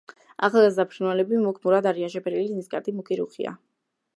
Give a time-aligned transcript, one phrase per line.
[0.45, 3.55] ახალგაზრდა ფრინველები მუქ მურად არიან შეფერილი, ნისკარტი მუქი რუხია.